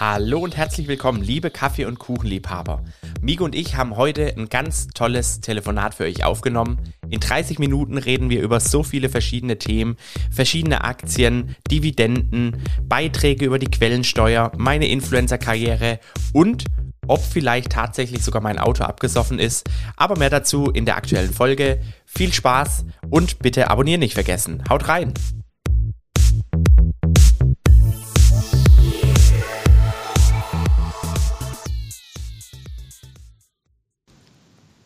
[0.00, 2.82] Hallo und herzlich willkommen, liebe Kaffee- und Kuchenliebhaber.
[3.20, 6.80] Migo und ich haben heute ein ganz tolles Telefonat für euch aufgenommen.
[7.10, 9.96] In 30 Minuten reden wir über so viele verschiedene Themen,
[10.32, 16.00] verschiedene Aktien, Dividenden, Beiträge über die Quellensteuer, meine Influencer-Karriere
[16.32, 16.64] und
[17.06, 19.70] ob vielleicht tatsächlich sogar mein Auto abgesoffen ist.
[19.96, 21.80] Aber mehr dazu in der aktuellen Folge.
[22.04, 24.64] Viel Spaß und bitte abonnieren nicht vergessen.
[24.68, 25.14] Haut rein!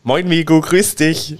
[0.09, 1.37] Moin Migo, grüß dich.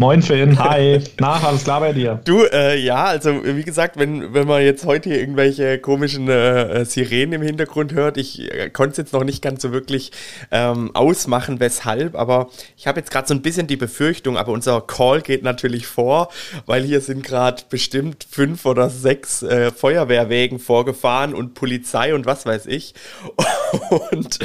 [0.00, 1.02] Moin Finn, hi.
[1.18, 2.20] Na, alles klar bei dir?
[2.24, 6.84] Du, äh, ja, also wie gesagt, wenn, wenn man jetzt heute hier irgendwelche komischen äh,
[6.84, 10.12] Sirenen im Hintergrund hört, ich äh, konnte es jetzt noch nicht ganz so wirklich
[10.52, 14.82] ähm, ausmachen, weshalb, aber ich habe jetzt gerade so ein bisschen die Befürchtung, aber unser
[14.82, 16.28] Call geht natürlich vor,
[16.64, 22.46] weil hier sind gerade bestimmt fünf oder sechs äh, Feuerwehrwägen vorgefahren und Polizei und was
[22.46, 22.94] weiß ich.
[23.90, 24.38] Und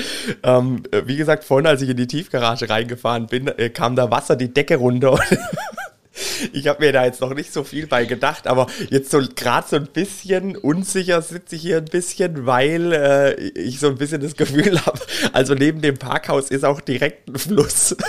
[0.44, 4.36] ähm, wie gesagt, vorhin, als ich in die Tiefgarage reingefahren bin, äh, kam da Wasser
[4.36, 5.18] die Decke runter.
[6.54, 9.68] ich habe mir da jetzt noch nicht so viel bei gedacht, aber jetzt so gerade
[9.68, 14.22] so ein bisschen unsicher sitze ich hier ein bisschen, weil äh, ich so ein bisschen
[14.22, 15.00] das Gefühl habe,
[15.32, 17.96] also neben dem Parkhaus ist auch direkt ein Fluss.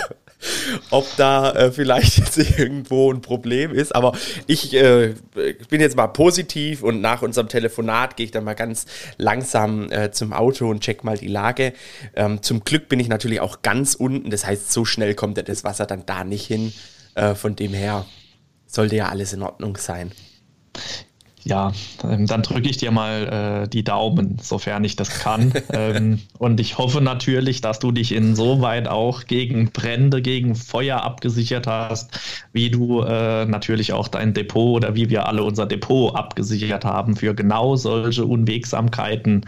[0.91, 4.13] Ob da äh, vielleicht jetzt irgendwo ein Problem ist, aber
[4.45, 5.15] ich äh,
[5.69, 8.85] bin jetzt mal positiv und nach unserem Telefonat gehe ich dann mal ganz
[9.17, 11.73] langsam äh, zum Auto und check mal die Lage.
[12.15, 15.63] Ähm, zum Glück bin ich natürlich auch ganz unten, das heißt, so schnell kommt das
[15.63, 16.73] Wasser dann da nicht hin.
[17.15, 18.05] Äh, von dem her
[18.67, 20.11] sollte ja alles in Ordnung sein.
[21.47, 25.53] Ja, ähm, dann drücke ich dir mal äh, die Daumen, sofern ich das kann.
[25.73, 31.67] ähm, und ich hoffe natürlich, dass du dich insoweit auch gegen Brände, gegen Feuer abgesichert
[31.67, 32.19] hast,
[32.51, 37.15] wie du äh, natürlich auch dein Depot oder wie wir alle unser Depot abgesichert haben
[37.15, 39.45] für genau solche Unwegsamkeiten,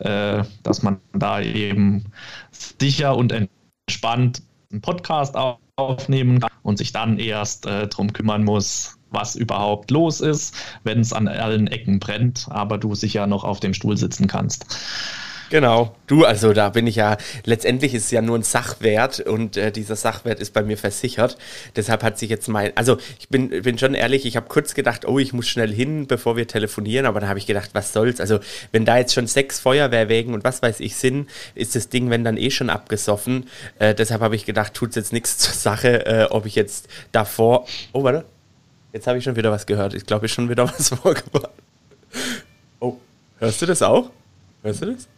[0.00, 2.04] äh, dass man da eben
[2.50, 5.34] sicher und entspannt einen Podcast
[5.76, 11.00] aufnehmen kann und sich dann erst äh, darum kümmern muss, was überhaupt los ist, wenn
[11.00, 14.66] es an allen Ecken brennt, aber du sicher noch auf dem Stuhl sitzen kannst.
[15.50, 19.56] Genau, du, also da bin ich ja, letztendlich ist es ja nur ein Sachwert und
[19.56, 21.38] äh, dieser Sachwert ist bei mir versichert.
[21.74, 25.06] Deshalb hat sich jetzt mein, also ich bin, bin schon ehrlich, ich habe kurz gedacht,
[25.06, 28.20] oh, ich muss schnell hin, bevor wir telefonieren, aber dann habe ich gedacht, was soll's.
[28.20, 28.40] Also
[28.72, 32.24] wenn da jetzt schon sechs Feuerwehrwägen und was weiß ich sind, ist das Ding, wenn
[32.24, 33.48] dann eh schon abgesoffen.
[33.78, 37.66] Äh, deshalb habe ich gedacht, tut's jetzt nichts zur Sache, äh, ob ich jetzt davor,
[37.92, 38.26] oh, warte,
[38.92, 39.94] jetzt habe ich schon wieder was gehört.
[39.94, 41.52] Ich glaube, ich schon wieder was vorgebracht.
[42.80, 42.98] Oh,
[43.38, 44.10] hörst du das auch?
[44.62, 45.08] Hörst du das?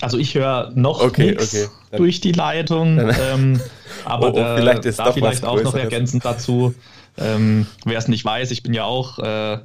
[0.00, 1.68] Also ich höre noch okay, nichts okay.
[1.96, 2.98] durch die Leitung,
[3.32, 3.60] ähm,
[4.04, 6.74] aber oh, oh, vielleicht ist da vielleicht auch noch ergänzend dazu,
[7.16, 9.58] ähm, wer es nicht weiß, ich bin ja auch äh,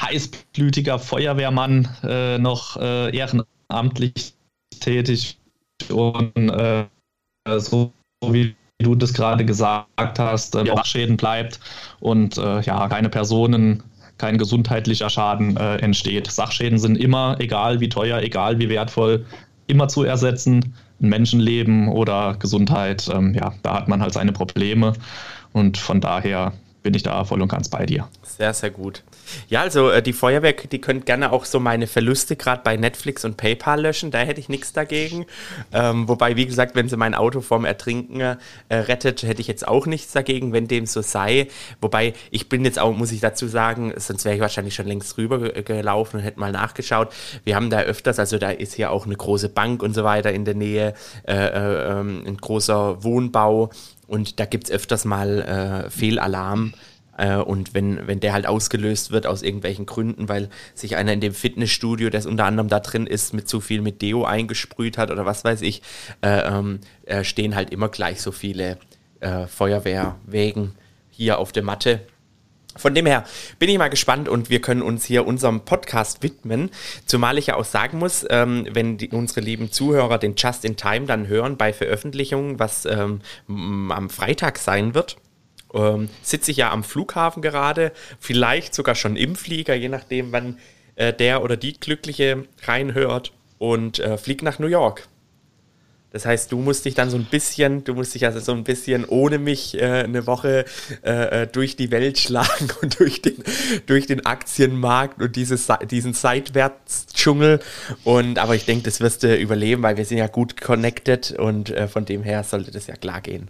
[0.00, 4.34] heißblütiger Feuerwehrmann, äh, noch äh, ehrenamtlich
[4.80, 5.38] tätig.
[5.90, 6.86] Und äh,
[7.58, 7.92] so
[8.26, 11.60] wie du das gerade gesagt hast, äh, Schäden bleibt
[12.00, 13.82] und äh, ja, keine Personen
[14.18, 16.30] kein gesundheitlicher Schaden äh, entsteht.
[16.30, 19.26] Sachschäden sind immer, egal wie teuer, egal wie wertvoll,
[19.66, 20.74] immer zu ersetzen.
[21.00, 24.92] Ein Menschenleben oder Gesundheit, ähm, ja, da hat man halt seine Probleme.
[25.52, 26.52] Und von daher
[26.84, 28.08] bin ich da voll und ganz bei dir.
[28.22, 29.02] Sehr, sehr gut.
[29.48, 33.24] Ja, also äh, die Feuerwehr, die könnt gerne auch so meine Verluste gerade bei Netflix
[33.24, 35.24] und PayPal löschen, da hätte ich nichts dagegen.
[35.72, 38.36] Ähm, wobei, wie gesagt, wenn sie mein Auto vorm Ertrinken äh,
[38.68, 41.48] rettet, hätte ich jetzt auch nichts dagegen, wenn dem so sei.
[41.80, 45.16] Wobei, ich bin jetzt auch, muss ich dazu sagen, sonst wäre ich wahrscheinlich schon längst
[45.16, 47.08] rüber gelaufen und hätte mal nachgeschaut.
[47.44, 50.32] Wir haben da öfters, also da ist hier auch eine große Bank und so weiter
[50.32, 50.92] in der Nähe,
[51.26, 53.70] äh, äh, ähm, ein großer Wohnbau
[54.06, 56.74] und da gibt es öfters mal äh, Fehlalarm.
[57.16, 61.20] Äh, und wenn, wenn der halt ausgelöst wird aus irgendwelchen Gründen, weil sich einer in
[61.20, 65.10] dem Fitnessstudio, das unter anderem da drin ist, mit zu viel mit Deo eingesprüht hat
[65.10, 65.82] oder was weiß ich,
[66.22, 68.78] äh, ähm, äh, stehen halt immer gleich so viele
[69.20, 70.72] äh, Feuerwehrwägen
[71.10, 72.00] hier auf der Matte
[72.76, 73.24] von dem her
[73.58, 76.70] bin ich mal gespannt und wir können uns hier unserem Podcast widmen.
[77.06, 80.76] Zumal ich ja auch sagen muss, ähm, wenn die, unsere lieben Zuhörer den Just in
[80.76, 85.16] Time dann hören bei Veröffentlichungen, was ähm, am Freitag sein wird,
[85.74, 90.58] ähm, sitze ich ja am Flughafen gerade, vielleicht sogar schon im Flieger, je nachdem, wann
[90.96, 95.08] äh, der oder die Glückliche reinhört und äh, fliegt nach New York.
[96.14, 98.62] Das heißt, du musst dich dann so ein bisschen, du musst dich also so ein
[98.62, 100.64] bisschen ohne mich äh, eine Woche
[101.04, 103.34] äh, äh durch die Welt schlagen und durch den,
[103.86, 107.58] durch den Aktienmarkt und dieses, diesen Seitwärtsdschungel.
[108.04, 111.70] Und aber ich denke, das wirst du überleben, weil wir sind ja gut connected und
[111.70, 113.48] äh, von dem her sollte das ja klar gehen.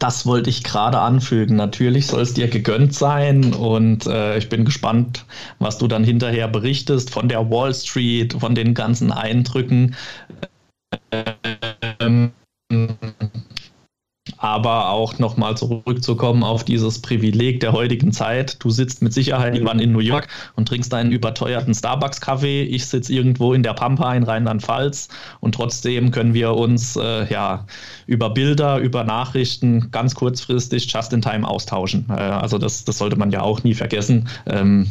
[0.00, 1.54] Das wollte ich gerade anfügen.
[1.54, 5.24] Natürlich soll es dir gegönnt sein und äh, ich bin gespannt,
[5.60, 9.94] was du dann hinterher berichtest von der Wall Street, von den ganzen Eindrücken.
[12.00, 12.32] Ähm,
[14.38, 18.62] aber auch nochmal zurückzukommen auf dieses Privileg der heutigen Zeit.
[18.64, 22.62] Du sitzt mit Sicherheit irgendwann in New York und trinkst einen überteuerten Starbucks-Kaffee.
[22.62, 25.08] Ich sitze irgendwo in der Pampa in Rheinland-Pfalz
[25.40, 27.66] und trotzdem können wir uns äh, ja
[28.06, 32.06] über Bilder, über Nachrichten ganz kurzfristig just in time austauschen.
[32.08, 34.28] Äh, also das, das sollte man ja auch nie vergessen.
[34.46, 34.90] Ähm,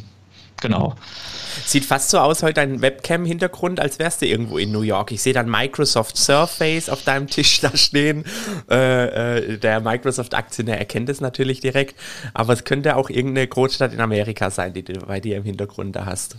[0.61, 0.95] genau.
[1.65, 5.11] Sieht fast so aus, heute dein Webcam-Hintergrund, als wärst du irgendwo in New York.
[5.11, 8.23] Ich sehe dann Microsoft Surface auf deinem Tisch da stehen.
[8.69, 11.99] Äh, äh, der Microsoft-Aktionär erkennt es natürlich direkt,
[12.33, 15.95] aber es könnte auch irgendeine Großstadt in Amerika sein, die du bei dir im Hintergrund
[15.95, 16.37] da hast.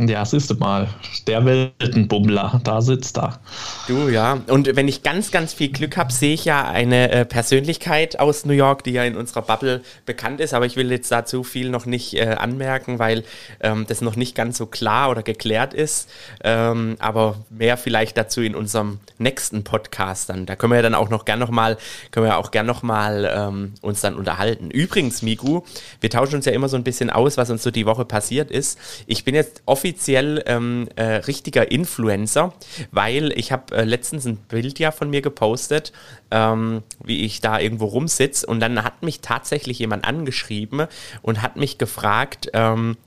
[0.00, 0.86] Ja, siehst du mal,
[1.26, 3.40] der Weltenbummler, da sitzt er.
[3.88, 4.38] Du, ja.
[4.46, 8.44] Und wenn ich ganz, ganz viel Glück habe, sehe ich ja eine äh, Persönlichkeit aus
[8.44, 10.54] New York, die ja in unserer Bubble bekannt ist.
[10.54, 13.24] Aber ich will jetzt dazu viel noch nicht äh, anmerken, weil
[13.58, 16.08] ähm, das noch nicht ganz so klar oder geklärt ist.
[16.44, 20.46] Ähm, aber mehr vielleicht dazu in unserem nächsten Podcast dann.
[20.46, 21.76] Da können wir ja dann auch noch gern noch mal,
[22.12, 24.70] können wir auch gern noch mal ähm, uns dann unterhalten.
[24.70, 25.62] Übrigens, Migu,
[26.00, 28.52] wir tauschen uns ja immer so ein bisschen aus, was uns so die Woche passiert
[28.52, 28.78] ist.
[29.08, 32.52] Ich bin jetzt offiziell offiziell ähm, äh, richtiger Influencer,
[32.90, 35.92] weil ich habe äh, letztens ein Bild ja von mir gepostet,
[36.30, 40.86] ähm, wie ich da irgendwo rumsitze und dann hat mich tatsächlich jemand angeschrieben
[41.22, 42.98] und hat mich gefragt, ähm,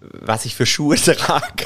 [0.00, 1.64] was ich für Schuhe trage.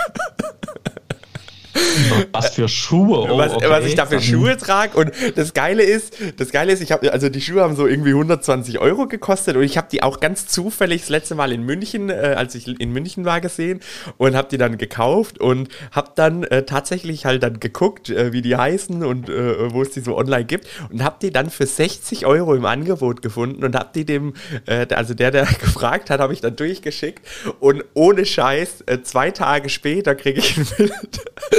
[2.33, 3.29] Was für Schuhe?
[3.31, 3.67] Oh, was, okay.
[3.69, 4.97] was, ich da für Schuhe trage.
[4.97, 8.11] Und das Geile ist, das Geile ist, ich habe, also die Schuhe haben so irgendwie
[8.11, 12.11] 120 Euro gekostet und ich habe die auch ganz zufällig das letzte Mal in München,
[12.11, 13.81] äh, als ich in München war, gesehen
[14.17, 18.43] und habe die dann gekauft und habe dann äh, tatsächlich halt dann geguckt, äh, wie
[18.43, 21.67] die heißen und äh, wo es die so online gibt und habe die dann für
[21.67, 24.35] 60 Euro im Angebot gefunden und habe die dem,
[24.67, 27.27] äh, also der, der gefragt hat, habe ich dann durchgeschickt
[27.61, 30.93] und ohne Scheiß, äh, zwei Tage später kriege ich ein Bild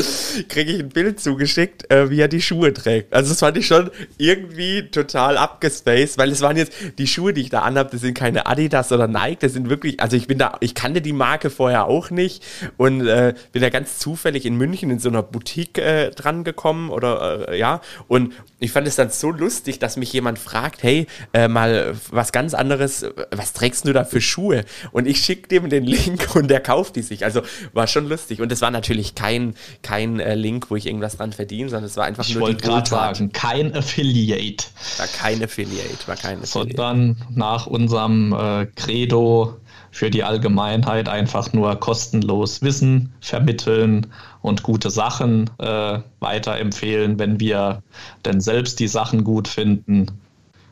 [0.50, 3.13] kriege ich ein Bild zugeschickt, äh, wie er die Schuhe trägt.
[3.13, 7.42] Also das fand ich schon irgendwie total abgespaced, weil es waren jetzt die Schuhe, die
[7.42, 10.38] ich da anhabe, das sind keine Adidas oder Nike, das sind wirklich, also ich bin
[10.38, 12.44] da, ich kannte die Marke vorher auch nicht
[12.77, 16.89] und äh, bin da ganz zufällig in München in so einer Boutique äh, dran gekommen
[16.89, 21.07] oder äh, ja und ich fand es dann so lustig, dass mich jemand fragt, hey,
[21.33, 24.65] äh, mal was ganz anderes, was trägst du da für Schuhe?
[24.92, 27.24] Und ich schicke dem den Link und der kauft die sich.
[27.24, 27.42] Also
[27.74, 31.33] war schon lustig und es war natürlich kein kein äh, Link, wo ich irgendwas dran
[31.33, 34.65] verdiene, sondern es war einfach ich nur Ich wollte gerade sagen, kein Affiliate.
[34.97, 36.75] War kein Affiliate, war kein Affiliate.
[36.75, 39.57] Sondern nach unserem äh, Credo
[39.91, 44.07] für die Allgemeinheit einfach nur kostenlos Wissen vermitteln
[44.41, 47.81] und gute Sachen äh, weiterempfehlen, wenn wir
[48.25, 50.07] denn selbst die Sachen gut finden.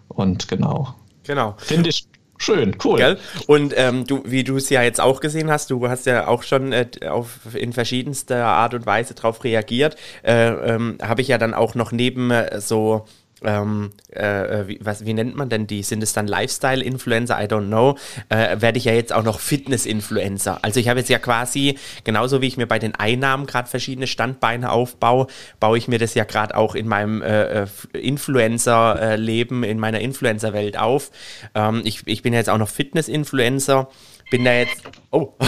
[0.10, 0.94] Und genau.
[1.24, 1.56] Genau.
[1.58, 2.06] Finde ich
[2.46, 2.98] Schön, cool.
[2.98, 3.18] Gell?
[3.48, 6.44] Und ähm, du, wie du es ja jetzt auch gesehen hast, du hast ja auch
[6.44, 11.40] schon äh, auf, in verschiedenster Art und Weise darauf reagiert, äh, ähm, habe ich ja
[11.40, 13.08] dann auch noch neben äh, so
[13.44, 15.84] ähm, äh, wie, was, wie nennt man denn die?
[15.84, 17.42] Sind es dann Lifestyle-Influencer?
[17.42, 17.98] I don't know.
[18.30, 20.60] Äh, werde ich ja jetzt auch noch Fitness-Influencer.
[20.62, 24.08] Also ich habe jetzt ja quasi, genauso wie ich mir bei den Einnahmen gerade verschiedene
[24.08, 25.28] Standbeine aufbaue,
[25.60, 30.78] baue ich mir das ja gerade auch in meinem äh, äh Influencer-Leben, in meiner Influencer-Welt
[30.78, 31.12] auf.
[31.54, 33.90] Ähm, ich, ich bin ja jetzt auch noch Fitness-Influencer.
[34.32, 34.82] Bin da jetzt.
[35.12, 35.34] Oh.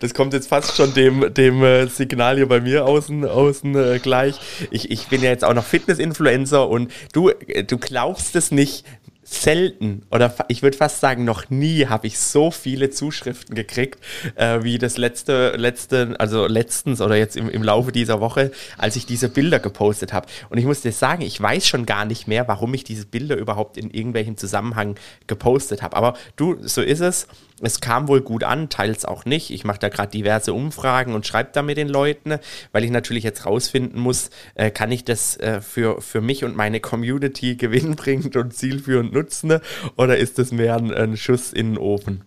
[0.00, 3.98] das kommt jetzt fast schon dem, dem äh, Signal hier bei mir außen, außen äh,
[3.98, 4.38] gleich.
[4.70, 8.84] Ich, ich bin ja jetzt auch noch Fitness-Influencer und du, äh, du glaubst es nicht,
[9.30, 14.00] selten oder ich würde fast sagen noch nie habe ich so viele Zuschriften gekriegt
[14.36, 18.96] äh, wie das letzte letzte also letztens oder jetzt im, im Laufe dieser Woche als
[18.96, 22.26] ich diese Bilder gepostet habe und ich muss dir sagen ich weiß schon gar nicht
[22.26, 24.94] mehr warum ich diese Bilder überhaupt in irgendwelchem Zusammenhang
[25.26, 27.28] gepostet habe aber du so ist es
[27.60, 29.50] es kam wohl gut an, teils auch nicht.
[29.50, 32.38] Ich mache da gerade diverse Umfragen und schreibe da mit den Leuten,
[32.72, 36.56] weil ich natürlich jetzt rausfinden muss, äh, kann ich das äh, für, für mich und
[36.56, 39.58] meine Community gewinnbringend und zielführend nutzen
[39.96, 42.22] oder ist das mehr ein, ein Schuss in den Ofen?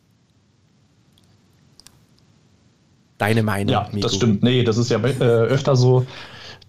[3.18, 3.74] Deine Meinung?
[3.74, 4.02] Ja, Miku.
[4.02, 4.42] das stimmt.
[4.42, 6.08] Nee, das ist ja äh, öfter so,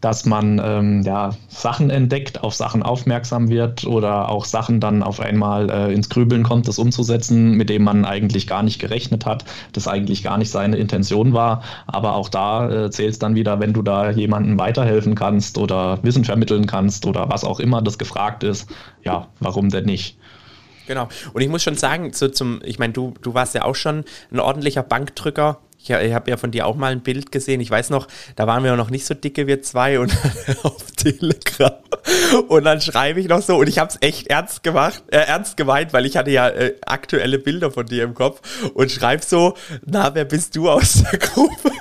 [0.02, 5.20] dass man ähm, ja, Sachen entdeckt, auf Sachen aufmerksam wird oder auch Sachen dann auf
[5.20, 9.44] einmal äh, ins Grübeln kommt, das umzusetzen, mit dem man eigentlich gar nicht gerechnet hat,
[9.72, 11.62] das eigentlich gar nicht seine Intention war.
[11.86, 16.00] Aber auch da äh, zählt es dann wieder, wenn du da jemandem weiterhelfen kannst oder
[16.02, 18.68] Wissen vermitteln kannst oder was auch immer das gefragt ist,
[19.04, 20.18] ja, warum denn nicht?
[20.88, 21.08] Genau.
[21.32, 24.04] Und ich muss schon sagen, so zum, ich meine, du, du warst ja auch schon
[24.32, 27.60] ein ordentlicher Bankdrücker Ich, ich habe ja von dir auch mal ein Bild gesehen.
[27.60, 30.16] Ich weiß noch, da waren wir noch nicht so dicke, wir zwei und
[30.62, 31.72] auf Telegram.
[32.48, 35.56] Und dann schreibe ich noch so, und ich habe es echt ernst gemacht, äh, ernst
[35.56, 38.40] gemeint, weil ich hatte ja äh, aktuelle Bilder von dir im Kopf
[38.74, 41.72] und schreibe so, na, wer bist du aus der Gruppe?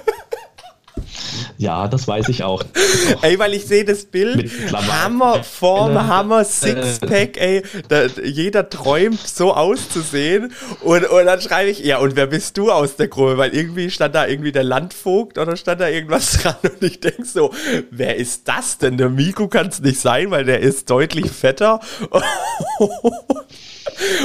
[1.62, 2.64] Ja, das weiß ich auch.
[3.22, 9.20] ey, weil ich sehe das Bild, Hammer Form, äh, Hammer Sixpack, ey, da, jeder träumt
[9.20, 13.38] so auszusehen und, und dann schreibe ich, ja, und wer bist du aus der Gruppe?
[13.38, 17.26] Weil irgendwie stand da irgendwie der Landvogt oder stand da irgendwas dran und ich denke
[17.26, 17.54] so,
[17.92, 18.98] wer ist das denn?
[18.98, 21.80] Der Miku kann es nicht sein, weil der ist deutlich fetter.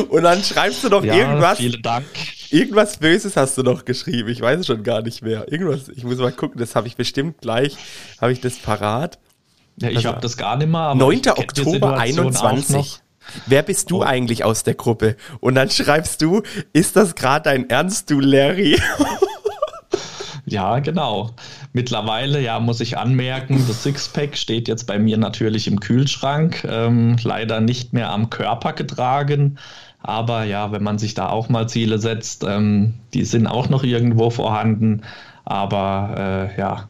[0.09, 1.59] und dann schreibst du doch ja, irgendwas.
[1.59, 2.07] Vielen Dank.
[2.51, 4.29] Irgendwas Böses hast du noch geschrieben.
[4.29, 5.51] Ich weiß es schon gar nicht mehr.
[5.51, 7.77] Irgendwas, ich muss mal gucken, das habe ich bestimmt gleich,
[8.21, 9.19] habe ich das parat.
[9.81, 10.95] Ja, ich also, habe das gar nicht mehr.
[10.95, 11.23] 9.
[11.37, 13.01] Oktober 21.
[13.47, 14.03] Wer bist du oh.
[14.03, 15.17] eigentlich aus der Gruppe?
[15.41, 16.43] Und dann schreibst du,
[16.73, 18.81] ist das gerade dein Ernst, du Larry?
[20.49, 21.35] ja, genau.
[21.73, 27.17] Mittlerweile, ja, muss ich anmerken, das Sixpack steht jetzt bei mir natürlich im Kühlschrank, ähm,
[27.23, 29.59] leider nicht mehr am Körper getragen.
[30.03, 33.83] Aber ja, wenn man sich da auch mal Ziele setzt, ähm, die sind auch noch
[33.83, 35.03] irgendwo vorhanden.
[35.45, 36.15] Aber
[36.57, 36.89] äh, ja,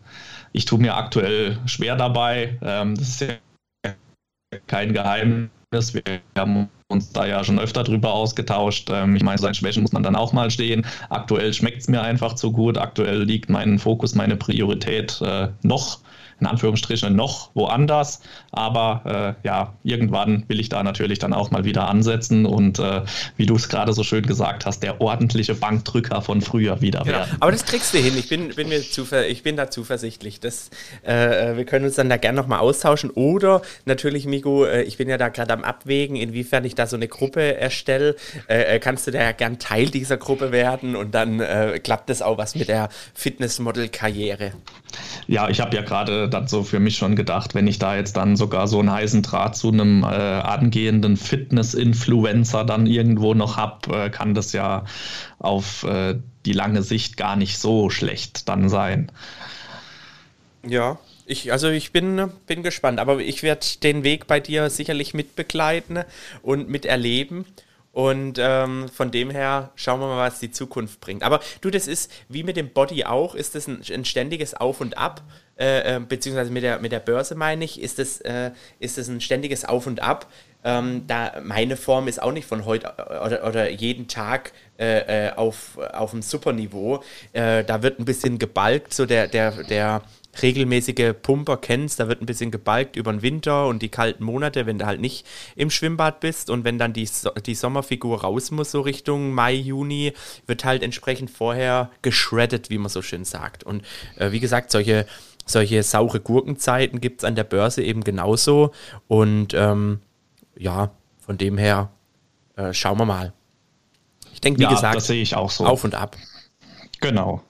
[0.52, 2.58] ich tue mir aktuell schwer dabei.
[2.60, 3.92] Ähm, das ist ja
[4.66, 5.94] kein Geheimnis.
[5.94, 6.02] Wir
[6.36, 8.88] haben uns da ja schon öfter drüber ausgetauscht.
[8.92, 10.86] Ähm, ich meine, seinen Schwächen muss man dann auch mal stehen.
[11.08, 12.78] Aktuell schmeckt es mir einfach zu gut.
[12.78, 15.98] Aktuell liegt mein Fokus, meine Priorität äh, noch
[16.40, 18.20] in Anführungsstrichen noch woanders.
[18.52, 23.02] Aber äh, ja, irgendwann will ich da natürlich dann auch mal wieder ansetzen und äh,
[23.36, 27.18] wie du es gerade so schön gesagt hast, der ordentliche Bankdrücker von früher wieder genau.
[27.18, 27.36] werden.
[27.40, 28.14] Aber das kriegst du hin.
[28.18, 30.40] Ich bin, bin, mir zuver ich bin da zuversichtlich.
[30.40, 30.70] Das,
[31.02, 33.10] äh, wir können uns dann da gerne nochmal austauschen.
[33.10, 36.96] Oder natürlich, Migo, äh, ich bin ja da gerade am Abwägen, inwiefern ich da so
[36.96, 38.16] eine Gruppe erstelle.
[38.48, 41.42] Äh, äh, kannst du da ja gern Teil dieser Gruppe werden und dann
[41.82, 44.52] klappt das auch was mit der Fitnessmodel-Karriere.
[45.26, 48.16] Ja, ich habe ja gerade dann so für mich schon gedacht, wenn ich da jetzt
[48.16, 54.04] dann sogar so einen heißen Draht zu einem äh, angehenden Fitness-Influencer dann irgendwo noch habe,
[54.04, 54.84] äh, kann das ja
[55.38, 59.10] auf äh, die lange Sicht gar nicht so schlecht dann sein.
[60.64, 65.12] Ja, ich, also ich bin, bin gespannt, aber ich werde den Weg bei dir sicherlich
[65.12, 66.04] mitbegleiten
[66.42, 67.44] und miterleben.
[67.96, 71.22] Und ähm, von dem her schauen wir mal, was die Zukunft bringt.
[71.22, 74.82] Aber du, das ist wie mit dem Body auch, ist das ein, ein ständiges Auf
[74.82, 75.22] und Ab,
[75.58, 78.50] äh, äh, beziehungsweise mit der, mit der Börse meine ich, ist das, äh,
[78.80, 80.26] ist das ein ständiges Auf und Ab.
[80.62, 85.32] Ähm, da meine Form ist auch nicht von heute oder, oder jeden Tag äh, äh,
[85.32, 87.02] auf, auf einem Superniveau.
[87.32, 90.02] Äh, da wird ein bisschen gebalgt, so der, der, der
[90.42, 94.66] regelmäßige Pumper kennst, da wird ein bisschen gebalgt über den Winter und die kalten Monate,
[94.66, 98.50] wenn du halt nicht im Schwimmbad bist und wenn dann die, so die Sommerfigur raus
[98.50, 100.12] muss, so Richtung Mai, Juni,
[100.46, 103.64] wird halt entsprechend vorher geschreddet, wie man so schön sagt.
[103.64, 103.82] Und
[104.16, 105.06] äh, wie gesagt, solche,
[105.44, 108.72] solche saure Gurkenzeiten gibt es an der Börse eben genauso.
[109.08, 110.00] Und ähm,
[110.56, 111.90] ja, von dem her
[112.56, 113.32] äh, schauen wir mal.
[114.32, 115.64] Ich denke, wie ja, gesagt, das sehe ich auch so.
[115.64, 116.16] Auf und ab.
[117.00, 117.42] Genau.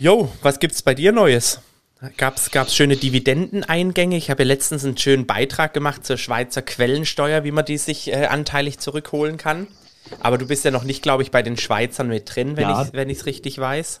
[0.00, 1.60] Jo, was gibt's bei dir Neues?
[2.16, 4.16] Gab's, gab's schöne Dividendeneingänge?
[4.16, 8.10] Ich habe ja letztens einen schönen Beitrag gemacht zur Schweizer Quellensteuer, wie man die sich
[8.10, 9.66] äh, anteilig zurückholen kann.
[10.20, 12.88] Aber du bist ja noch nicht, glaube ich, bei den Schweizern mit drin, wenn ja.
[12.94, 14.00] ich es richtig weiß.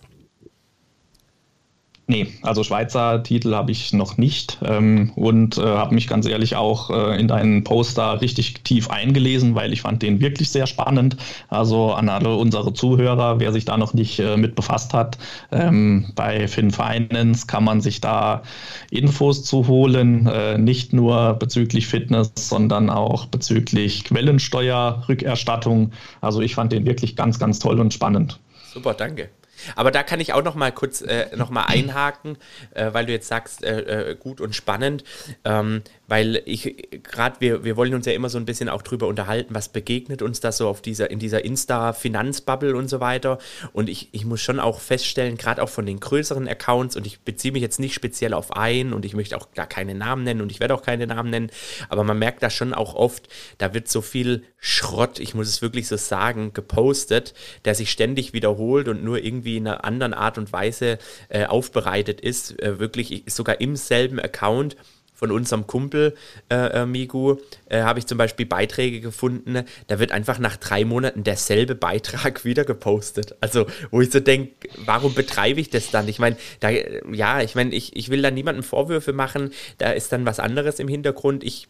[2.10, 6.56] Nee, also Schweizer Titel habe ich noch nicht ähm, und äh, habe mich ganz ehrlich
[6.56, 11.16] auch äh, in deinen Poster richtig tief eingelesen, weil ich fand den wirklich sehr spannend.
[11.50, 15.18] Also an alle unsere Zuhörer, wer sich da noch nicht äh, mit befasst hat,
[15.52, 18.42] ähm, bei FinFinance kann man sich da
[18.90, 25.92] Infos zu holen, äh, nicht nur bezüglich Fitness, sondern auch bezüglich Quellensteuerrückerstattung.
[26.20, 28.40] Also ich fand den wirklich ganz, ganz toll und spannend.
[28.72, 29.28] Super, danke.
[29.76, 32.38] Aber da kann ich auch noch mal kurz äh, noch mal einhaken,
[32.74, 35.04] äh, weil du jetzt sagst, äh, äh gut und spannend,
[35.44, 39.06] ähm, weil ich gerade, wir, wir wollen uns ja immer so ein bisschen auch drüber
[39.06, 43.38] unterhalten, was begegnet uns da so auf dieser, in dieser Insta-Finanzbubble und so weiter.
[43.72, 47.20] Und ich, ich muss schon auch feststellen, gerade auch von den größeren Accounts, und ich
[47.20, 50.40] beziehe mich jetzt nicht speziell auf einen und ich möchte auch gar keine Namen nennen
[50.40, 51.52] und ich werde auch keine Namen nennen,
[51.88, 55.62] aber man merkt da schon auch oft, da wird so viel Schrott, ich muss es
[55.62, 60.38] wirklich so sagen, gepostet, der sich ständig wiederholt und nur irgendwie in einer anderen Art
[60.38, 60.98] und Weise
[61.28, 64.74] äh, aufbereitet ist, äh, wirklich sogar im selben Account
[65.20, 66.14] von unserem Kumpel
[66.50, 67.36] äh, äh, Migu
[67.68, 72.44] äh, habe ich zum Beispiel Beiträge gefunden, da wird einfach nach drei Monaten derselbe Beitrag
[72.46, 73.36] wieder gepostet.
[73.42, 74.54] Also, wo ich so denke,
[74.86, 76.08] warum betreibe ich das dann?
[76.08, 80.10] Ich meine, da, ja, ich meine, ich, ich will da niemandem Vorwürfe machen, da ist
[80.10, 81.44] dann was anderes im Hintergrund.
[81.44, 81.68] Ich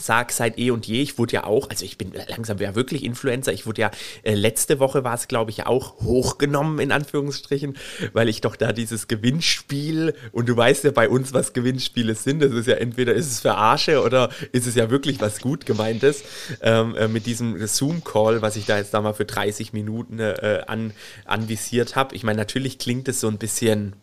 [0.00, 3.04] sag seit eh und je, ich wurde ja auch, also ich bin langsam ja wirklich
[3.04, 3.90] Influencer, ich wurde ja,
[4.22, 7.76] äh, letzte Woche war es glaube ich auch hochgenommen in Anführungsstrichen,
[8.12, 12.40] weil ich doch da dieses Gewinnspiel und du weißt ja bei uns, was Gewinnspiele sind,
[12.40, 16.22] das ist ja entweder ist es Verarsche oder ist es ja wirklich was gut gemeintes,
[16.62, 20.62] ähm, äh, mit diesem Zoom-Call, was ich da jetzt da mal für 30 Minuten äh,
[20.66, 20.92] an,
[21.24, 22.14] anvisiert habe.
[22.14, 23.94] Ich meine, natürlich klingt es so ein bisschen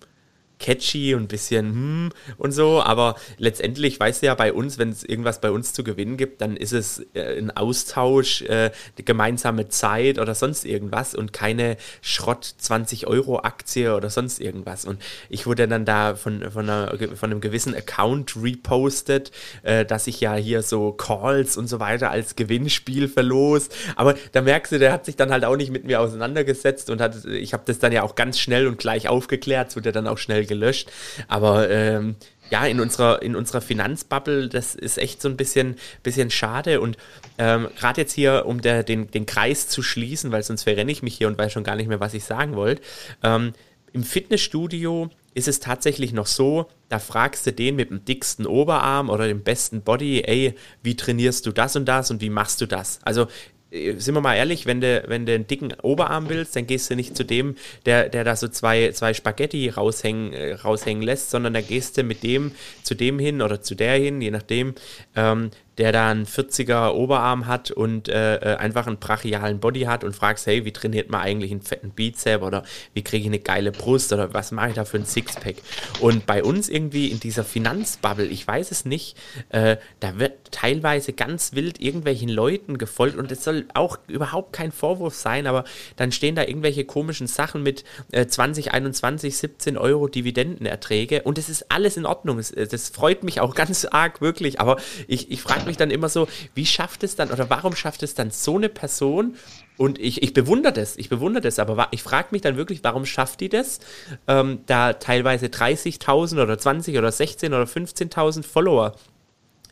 [0.59, 4.89] catchy und ein bisschen hm und so, aber letztendlich weißt du ja bei uns, wenn
[4.89, 9.69] es irgendwas bei uns zu gewinnen gibt, dann ist es äh, ein Austausch, äh, gemeinsame
[9.69, 14.85] Zeit oder sonst irgendwas und keine Schrott 20 Euro Aktie oder sonst irgendwas.
[14.85, 19.31] Und ich wurde dann da von, von, einer, von einem gewissen Account repostet,
[19.63, 23.69] äh, dass ich ja hier so Calls und so weiter als Gewinnspiel verlos.
[23.95, 27.01] Aber da merkst du, der hat sich dann halt auch nicht mit mir auseinandergesetzt und
[27.01, 30.07] hat, ich habe das dann ja auch ganz schnell und gleich aufgeklärt, es wurde dann
[30.07, 30.91] auch schnell gelöscht.
[31.27, 32.15] Aber ähm,
[32.49, 36.79] ja, in unserer, in unserer Finanzbubble, das ist echt so ein bisschen, bisschen schade.
[36.81, 36.97] Und
[37.37, 41.03] ähm, gerade jetzt hier, um der, den, den Kreis zu schließen, weil sonst verrenne ich
[41.03, 42.81] mich hier und weiß schon gar nicht mehr, was ich sagen wollte.
[43.23, 43.53] Ähm,
[43.93, 49.09] Im Fitnessstudio ist es tatsächlich noch so, da fragst du den mit dem dicksten Oberarm
[49.09, 52.67] oder dem besten Body, ey, wie trainierst du das und das und wie machst du
[52.67, 52.99] das?
[53.03, 53.27] Also
[53.71, 56.95] sind wir mal ehrlich, wenn du, wenn du einen dicken Oberarm willst, dann gehst du
[56.95, 57.55] nicht zu dem,
[57.85, 62.23] der, der da so zwei, zwei Spaghetti raushängen, raushängen lässt, sondern da gehst du mit
[62.23, 62.51] dem
[62.83, 64.75] zu dem hin oder zu der hin, je nachdem,
[65.15, 70.03] ähm, der da einen 40er Oberarm hat und äh, äh, einfach einen brachialen Body hat
[70.03, 72.63] und fragst, hey, wie trainiert man eigentlich einen fetten Bizep oder
[72.93, 75.57] wie kriege ich eine geile Brust oder was mache ich da für ein Sixpack?
[75.99, 79.17] Und bei uns irgendwie in dieser Finanzbubble, ich weiß es nicht,
[79.49, 84.71] äh, da wird teilweise ganz wild irgendwelchen Leuten gefolgt und es soll auch überhaupt kein
[84.71, 85.65] Vorwurf sein, aber
[85.97, 91.69] dann stehen da irgendwelche komischen Sachen mit äh, 2021 17 Euro Dividendenerträge und es ist
[91.69, 92.39] alles in Ordnung.
[92.39, 94.77] Es, das freut mich auch ganz arg, wirklich, aber
[95.07, 98.15] ich, ich frage mich dann immer so, wie schafft es dann oder warum schafft es
[98.15, 99.35] dann so eine Person?
[99.77, 103.05] Und ich, ich bewundere das, ich bewundere das, aber ich frage mich dann wirklich, warum
[103.05, 103.79] schafft die das,
[104.27, 108.95] ähm, da teilweise 30.000 oder 20 oder 16 oder 15.000 Follower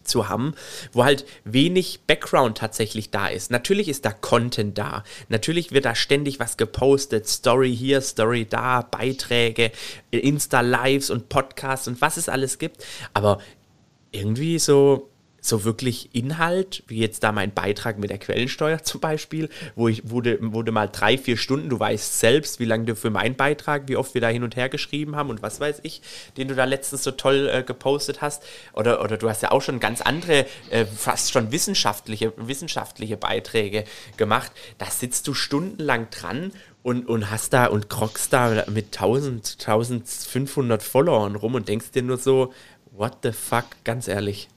[0.04, 0.54] zu haben,
[0.92, 3.52] wo halt wenig Background tatsächlich da ist.
[3.52, 5.04] Natürlich ist da Content da.
[5.30, 7.28] Natürlich wird da ständig was gepostet.
[7.28, 9.72] Story hier, Story da, Beiträge,
[10.12, 12.86] Insta-Lives und Podcasts und was es alles gibt.
[13.14, 13.40] Aber
[14.12, 15.10] irgendwie so
[15.46, 20.10] so wirklich Inhalt, wie jetzt da mein Beitrag mit der Quellensteuer zum Beispiel, wo ich
[20.10, 23.90] wurde, wurde mal drei, vier Stunden, du weißt selbst, wie lange du für meinen Beitrag,
[23.90, 26.02] wie oft wir da hin und her geschrieben haben und was weiß ich,
[26.38, 28.44] den du da letztens so toll äh, gepostet hast.
[28.72, 33.84] Oder, oder du hast ja auch schon ganz andere, äh, fast schon wissenschaftliche, wissenschaftliche Beiträge
[34.16, 34.54] gemacht.
[34.78, 36.54] Da sitzt du stundenlang dran
[36.84, 42.04] und, und hast da und krockst da mit 1000, 1500 Followern rum und denkst dir
[42.04, 42.54] nur so,
[42.92, 44.48] what the fuck, ganz ehrlich.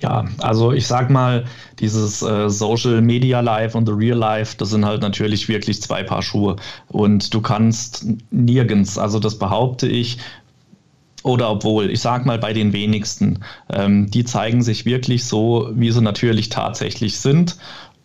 [0.00, 1.44] Ja, also ich sag mal,
[1.80, 6.04] dieses äh, Social Media Life und the Real Life, das sind halt natürlich wirklich zwei
[6.04, 6.54] Paar Schuhe.
[6.86, 10.18] Und du kannst nirgends, also das behaupte ich,
[11.24, 15.90] oder obwohl, ich sag mal bei den wenigsten, ähm, die zeigen sich wirklich so, wie
[15.90, 17.56] sie natürlich tatsächlich sind.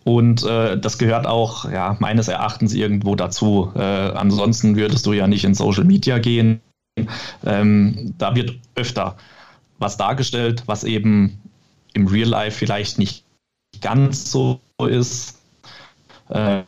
[0.04, 3.72] Und äh, das gehört auch ja, meines Erachtens irgendwo dazu.
[3.76, 6.60] Äh, ansonsten würdest du ja nicht in Social Media gehen.
[7.46, 9.16] Ähm, da wird öfter
[9.80, 11.40] was dargestellt, was eben
[11.94, 13.24] im Real Life vielleicht nicht
[13.82, 15.40] ganz so ist,
[16.30, 16.64] äh,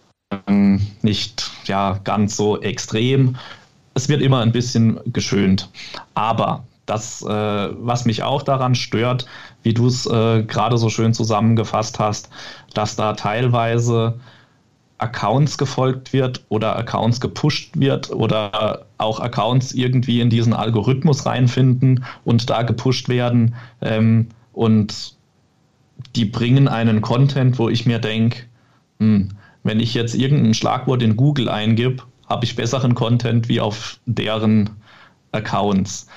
[1.02, 3.36] nicht ja, ganz so extrem.
[3.94, 5.70] Es wird immer ein bisschen geschönt.
[6.14, 9.26] Aber das, äh, was mich auch daran stört,
[9.64, 12.30] wie du es äh, gerade so schön zusammengefasst hast,
[12.74, 14.20] dass da teilweise
[14.98, 22.06] Accounts gefolgt wird oder Accounts gepusht wird oder auch Accounts irgendwie in diesen Algorithmus reinfinden
[22.24, 23.56] und da gepusht werden.
[23.82, 25.15] Ähm, und
[26.16, 28.44] die bringen einen Content, wo ich mir denke,
[29.00, 29.30] hm,
[29.64, 34.70] wenn ich jetzt irgendein Schlagwort in Google eingib, habe ich besseren Content wie auf deren
[35.32, 36.08] Accounts.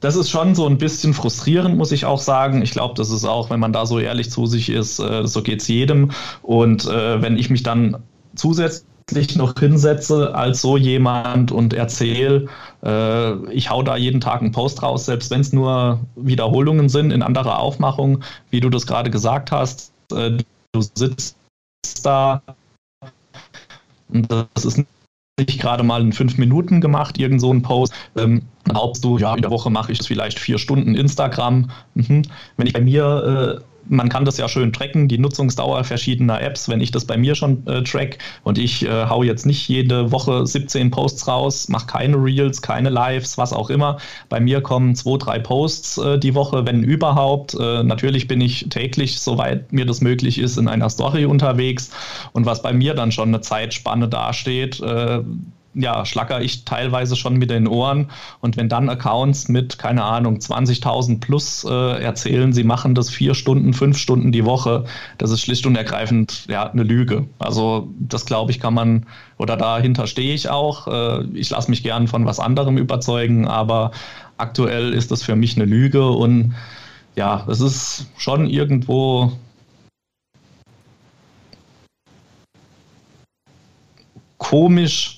[0.00, 2.62] Das ist schon so ein bisschen frustrierend, muss ich auch sagen.
[2.62, 5.42] Ich glaube, das ist auch, wenn man da so ehrlich zu sich ist, äh, so
[5.42, 6.10] geht es jedem.
[6.42, 7.98] Und äh, wenn ich mich dann
[8.34, 12.48] zusätzlich zusätzlich noch hinsetze als so jemand und erzähle,
[12.84, 17.10] äh, ich hau da jeden Tag einen Post raus, selbst wenn es nur Wiederholungen sind
[17.10, 19.92] in anderer Aufmachung, wie du das gerade gesagt hast.
[20.12, 20.38] Äh,
[20.72, 21.36] du sitzt
[22.02, 22.42] da
[24.10, 24.84] und das ist
[25.38, 27.94] nicht gerade mal in fünf Minuten gemacht, irgend so ein Post.
[28.16, 31.70] Ähm, glaubst du, ja, in der Woche mache ich vielleicht vier Stunden Instagram.
[31.94, 32.22] Mhm.
[32.56, 36.68] Wenn ich bei mir äh, man kann das ja schön tracken, die Nutzungsdauer verschiedener Apps,
[36.68, 40.12] wenn ich das bei mir schon äh, track und ich äh, hau jetzt nicht jede
[40.12, 43.98] Woche 17 Posts raus, mache keine Reels, keine Lives, was auch immer.
[44.28, 47.54] Bei mir kommen zwei, drei Posts äh, die Woche, wenn überhaupt.
[47.54, 51.90] Äh, natürlich bin ich täglich, soweit mir das möglich ist, in einer Story unterwegs
[52.32, 55.20] und was bei mir dann schon eine Zeitspanne dasteht, äh,
[55.78, 58.10] ja, schlacker ich teilweise schon mit den Ohren.
[58.40, 63.34] Und wenn dann Accounts mit, keine Ahnung, 20.000 plus äh, erzählen, sie machen das vier
[63.34, 64.84] Stunden, fünf Stunden die Woche,
[65.18, 67.26] das ist schlicht und ergreifend ja eine Lüge.
[67.38, 69.06] Also das glaube ich, kann man,
[69.38, 70.88] oder dahinter stehe ich auch.
[70.88, 73.92] Äh, ich lasse mich gern von was anderem überzeugen, aber
[74.36, 76.54] aktuell ist das für mich eine Lüge und
[77.14, 79.32] ja, es ist schon irgendwo
[84.38, 85.17] komisch,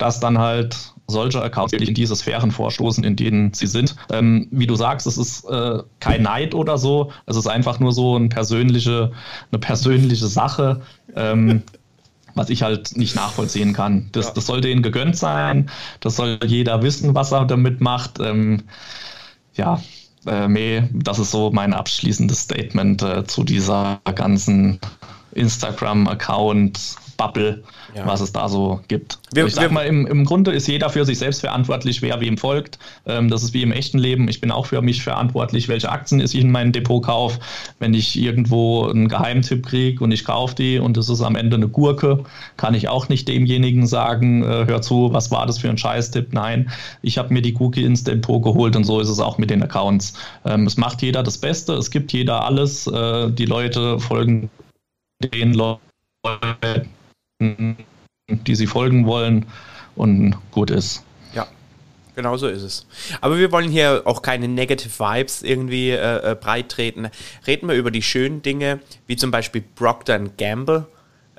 [0.00, 3.96] dass dann halt solche Accounts in diese Sphären vorstoßen, in denen sie sind.
[4.10, 7.92] Ähm, wie du sagst, es ist äh, kein Neid oder so, es ist einfach nur
[7.92, 9.12] so eine persönliche,
[9.52, 10.80] eine persönliche Sache.
[11.14, 11.62] Ähm,
[12.36, 14.08] was ich halt nicht nachvollziehen kann.
[14.12, 14.32] Das, ja.
[14.34, 18.20] das sollte ihnen gegönnt sein, das soll jeder wissen, was er damit macht.
[18.20, 18.62] Ähm,
[19.54, 19.82] ja,
[20.26, 24.78] äh, das ist so mein abschließendes Statement äh, zu dieser ganzen
[25.32, 26.78] Instagram-Account
[27.20, 27.62] Bubble,
[27.94, 28.06] ja.
[28.06, 29.18] was es da so gibt.
[29.34, 32.38] Wir, ich sag mal, im, im Grunde ist jeder für sich selbst verantwortlich, wer wem
[32.38, 32.78] folgt.
[33.04, 34.26] Ähm, das ist wie im echten Leben.
[34.28, 37.38] Ich bin auch für mich verantwortlich, welche Aktien ich in mein Depot kaufe.
[37.78, 41.56] Wenn ich irgendwo einen Geheimtipp kriege und ich kaufe die und es ist am Ende
[41.56, 42.24] eine Gurke,
[42.56, 46.32] kann ich auch nicht demjenigen sagen, äh, hör zu, was war das für ein Scheißtipp?
[46.32, 46.70] Nein,
[47.02, 49.62] ich habe mir die Cookie ins Depot geholt und so ist es auch mit den
[49.62, 50.14] Accounts.
[50.46, 52.86] Ähm, es macht jeder das Beste, es gibt jeder alles.
[52.86, 54.48] Äh, die Leute folgen
[55.22, 55.82] den Leuten
[57.40, 59.46] die sie folgen wollen
[59.96, 61.02] und gut ist.
[61.34, 61.46] Ja,
[62.14, 62.86] genau so ist es.
[63.20, 67.08] Aber wir wollen hier auch keine Negative Vibes irgendwie äh, äh breit treten.
[67.46, 70.86] Reden wir über die schönen Dinge, wie zum Beispiel Procter Gamble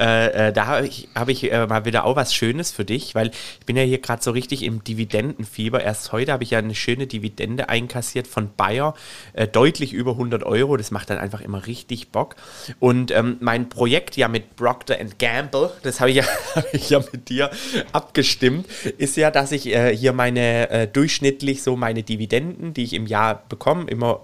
[0.02, 3.14] äh, äh, da habe ich, hab ich äh, mal wieder auch was Schönes für dich,
[3.14, 5.84] weil ich bin ja hier gerade so richtig im Dividendenfieber.
[5.84, 8.96] Erst heute habe ich ja eine schöne Dividende einkassiert von Bayer,
[9.34, 10.76] äh, deutlich über 100 Euro.
[10.76, 12.36] Das macht dann einfach immer richtig Bock.
[12.80, 16.24] Und ähm, mein Projekt ja mit Procter Gamble, das habe ich, ja,
[16.56, 17.52] hab ich ja mit dir
[17.92, 18.66] abgestimmt,
[18.98, 23.06] ist ja, dass ich äh, hier meine äh, durchschnittlich so meine Dividenden, die ich im
[23.06, 24.22] Jahr bekomme, immer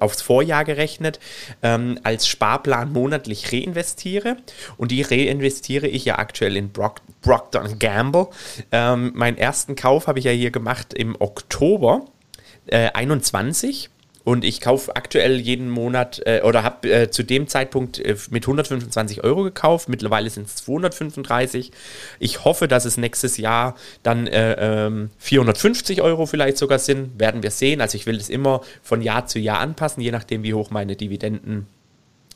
[0.00, 1.18] aufs Vorjahr gerechnet,
[1.62, 4.36] ähm, als Sparplan monatlich reinvestiere.
[4.76, 8.28] Und die die reinvestiere ich ja aktuell in Brock, Procter Gamble.
[8.72, 12.06] Ähm, meinen ersten Kauf habe ich ja hier gemacht im Oktober
[12.66, 13.90] äh, 21
[14.24, 18.42] und ich kaufe aktuell jeden Monat äh, oder habe äh, zu dem Zeitpunkt äh, mit
[18.42, 19.88] 125 Euro gekauft.
[19.88, 21.70] Mittlerweile sind es 235.
[22.18, 27.18] Ich hoffe, dass es nächstes Jahr dann 450 äh, ähm, Euro vielleicht sogar sind.
[27.20, 27.80] Werden wir sehen.
[27.80, 30.96] Also ich will das immer von Jahr zu Jahr anpassen, je nachdem, wie hoch meine
[30.96, 31.66] Dividenden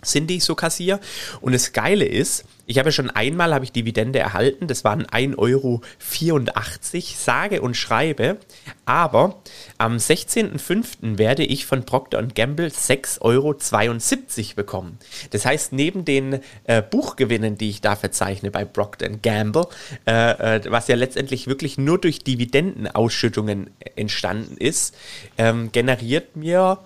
[0.03, 1.01] sind, die ich so kassiere.
[1.41, 5.39] Und das Geile ist, ich habe schon einmal habe ich Dividende erhalten, das waren 1,84
[5.39, 5.83] Euro,
[7.17, 8.39] sage und schreibe,
[8.85, 9.43] aber
[9.79, 11.19] am 16.05.
[11.19, 13.55] werde ich von Procter Gamble 6,72 Euro
[14.57, 14.99] bekommen.
[15.31, 19.67] Das heißt, neben den äh, Buchgewinnen, die ich da verzeichne bei Procter Gamble,
[20.07, 24.95] äh, äh, was ja letztendlich wirklich nur durch Dividendenausschüttungen entstanden ist,
[25.37, 26.79] ähm, generiert mir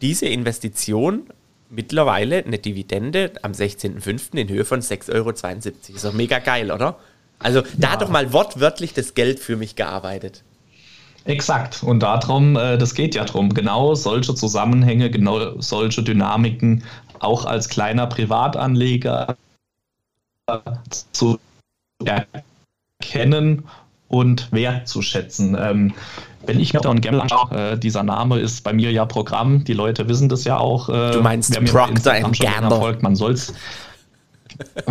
[0.00, 1.28] diese Investition
[1.70, 4.36] mittlerweile eine Dividende am 16.05.
[4.36, 5.30] in Höhe von 6,72 Euro.
[5.30, 6.98] Ist doch mega geil, oder?
[7.38, 7.92] Also da ja.
[7.92, 10.42] hat doch mal wortwörtlich das Geld für mich gearbeitet.
[11.24, 11.82] Exakt.
[11.82, 16.84] Und darum, äh, das geht ja darum, genau solche Zusammenhänge, genau solche Dynamiken
[17.18, 19.36] auch als kleiner Privatanleger
[21.12, 21.38] zu
[23.00, 23.64] erkennen
[24.08, 25.56] und wertzuschätzen.
[25.58, 25.94] Ähm,
[26.46, 29.74] wenn ich mir Procter Gamble anschaue, äh, dieser Name ist bei mir ja Programm, die
[29.74, 30.88] Leute wissen das ja auch.
[30.88, 32.98] Äh, du meinst Procter Gamble.
[33.02, 33.52] Man soll es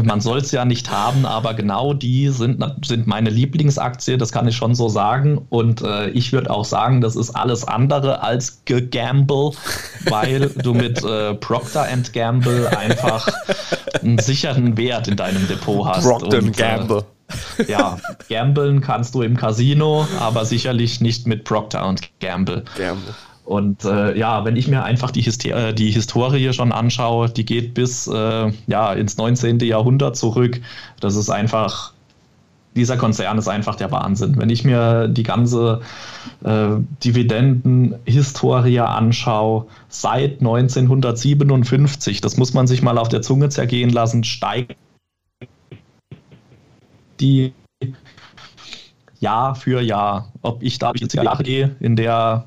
[0.01, 4.47] man soll es ja nicht haben, aber genau die sind, sind meine Lieblingsaktie, das kann
[4.47, 5.45] ich schon so sagen.
[5.49, 9.51] Und äh, ich würde auch sagen, das ist alles andere als Gamble,
[10.09, 13.27] weil du mit äh, Procter Gamble einfach
[14.01, 16.05] einen sicheren Wert in deinem Depot hast.
[16.05, 16.99] Procter und, Gamble.
[16.99, 17.16] Äh,
[17.67, 17.97] ja,
[18.29, 22.63] gamblen kannst du im Casino, aber sicherlich nicht mit Procter und Gamble.
[22.77, 23.13] Gamble.
[23.47, 27.45] Und äh, ja, wenn ich mir einfach die, Hyster äh, die Historie schon anschaue, die
[27.45, 29.59] geht bis äh, ja, ins 19.
[29.59, 30.59] Jahrhundert zurück.
[30.99, 31.93] Das ist einfach,
[32.75, 34.37] dieser Konzern ist einfach der Wahnsinn.
[34.37, 35.79] Wenn ich mir die ganze
[36.43, 36.71] äh,
[37.05, 44.75] Dividendenhistorie anschaue, seit 1957, das muss man sich mal auf der Zunge zergehen lassen, steigt
[47.19, 47.53] die
[49.19, 50.31] Jahr für Jahr.
[50.41, 52.45] Ob ich da durch die Jahre gehe, in der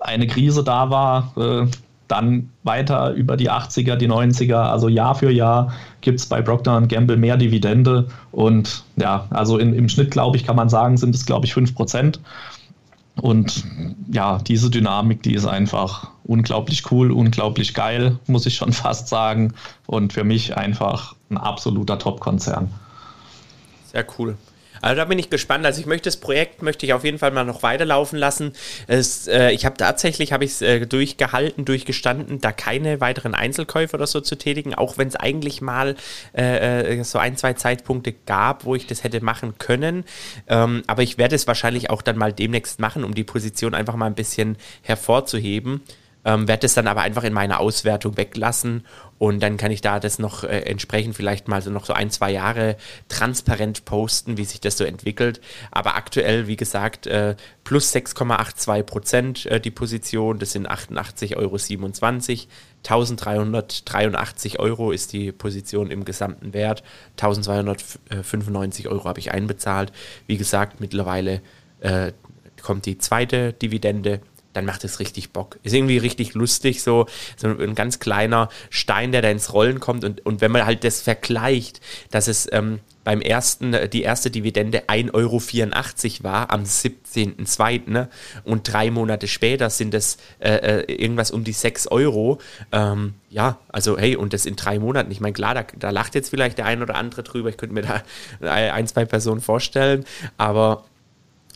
[0.00, 1.66] eine Krise da war, äh,
[2.08, 6.80] dann weiter über die 80er, die 90er, also Jahr für Jahr gibt es bei Procter
[6.82, 8.06] Gamble mehr Dividende.
[8.30, 11.54] Und ja, also in, im Schnitt, glaube ich, kann man sagen, sind es, glaube ich,
[11.54, 12.20] 5 Prozent.
[13.20, 13.64] Und
[14.12, 19.54] ja, diese Dynamik, die ist einfach unglaublich cool, unglaublich geil, muss ich schon fast sagen.
[19.86, 22.70] Und für mich einfach ein absoluter Top-Konzern.
[23.96, 24.36] Sehr cool.
[24.82, 25.64] Also da bin ich gespannt.
[25.64, 28.52] Also ich möchte das Projekt möchte ich auf jeden Fall mal noch weiterlaufen lassen.
[28.86, 33.96] Es, äh, ich habe tatsächlich habe ich es äh, durchgehalten, durchgestanden, da keine weiteren Einzelkäufe
[33.96, 35.96] oder so zu tätigen, auch wenn es eigentlich mal
[36.36, 40.04] äh, äh, so ein zwei Zeitpunkte gab, wo ich das hätte machen können.
[40.46, 43.96] Ähm, aber ich werde es wahrscheinlich auch dann mal demnächst machen, um die Position einfach
[43.96, 45.80] mal ein bisschen hervorzuheben.
[46.26, 48.84] Ähm, werde es dann aber einfach in meiner Auswertung weglassen
[49.18, 52.10] und dann kann ich da das noch äh, entsprechend vielleicht mal so noch so ein,
[52.10, 52.76] zwei Jahre
[53.08, 55.40] transparent posten, wie sich das so entwickelt.
[55.70, 61.56] Aber aktuell, wie gesagt, äh, plus 6,82 Prozent äh, die Position, das sind 88,27 Euro.
[62.86, 66.82] 1383 Euro ist die Position im gesamten Wert.
[67.12, 69.92] 1295 Euro habe ich einbezahlt.
[70.26, 71.40] Wie gesagt, mittlerweile
[71.80, 72.12] äh,
[72.62, 74.20] kommt die zweite Dividende
[74.56, 75.58] dann macht es richtig Bock.
[75.62, 80.04] Ist irgendwie richtig lustig, so, so ein ganz kleiner Stein, der da ins Rollen kommt.
[80.04, 84.88] Und, und wenn man halt das vergleicht, dass es ähm, beim ersten, die erste Dividende
[84.88, 85.40] 1,84 Euro
[86.24, 87.88] war am 17.02.
[87.88, 88.08] Ne?
[88.44, 92.40] Und drei Monate später sind es äh, äh, irgendwas um die 6 Euro.
[92.72, 95.10] Ähm, ja, also hey, und das in drei Monaten.
[95.10, 97.50] Ich meine, klar, da, da lacht jetzt vielleicht der ein oder andere drüber.
[97.50, 98.02] Ich könnte mir da
[98.50, 100.04] ein, zwei Personen vorstellen,
[100.38, 100.84] aber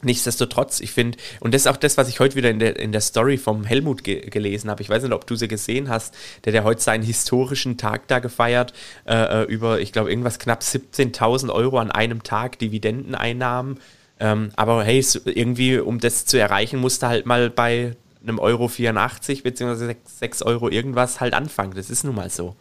[0.02, 2.92] Nichtsdestotrotz, ich finde, und das ist auch das, was ich heute wieder in der, in
[2.92, 4.82] der Story vom Helmut ge gelesen habe.
[4.82, 6.14] Ich weiß nicht, ob du sie gesehen hast.
[6.44, 8.72] Der hat heute seinen historischen Tag da gefeiert,
[9.06, 13.78] äh, äh über, ich glaube, irgendwas knapp 17.000 Euro an einem Tag Dividendeneinnahmen.
[14.18, 19.42] Ähm, aber hey, irgendwie, um das zu erreichen, musste halt mal bei einem Euro 84
[19.42, 21.72] beziehungsweise 6, 6 Euro irgendwas halt anfangen.
[21.74, 22.54] Das ist nun mal so.